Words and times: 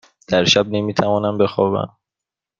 در 0.27 0.45
شب 0.45 0.67
نمی 0.67 0.93
توانم 0.93 1.37
بخوابم. 1.37 1.97